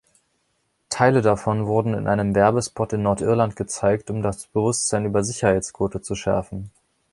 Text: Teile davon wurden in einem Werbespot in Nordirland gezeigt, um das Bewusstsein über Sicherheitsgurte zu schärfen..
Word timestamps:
Teile 0.89 1.21
davon 1.21 1.67
wurden 1.67 1.93
in 1.93 2.07
einem 2.07 2.33
Werbespot 2.33 2.93
in 2.93 3.03
Nordirland 3.03 3.55
gezeigt, 3.55 4.09
um 4.09 4.23
das 4.23 4.47
Bewusstsein 4.47 5.05
über 5.05 5.23
Sicherheitsgurte 5.23 6.01
zu 6.01 6.15
schärfen.. 6.15 6.71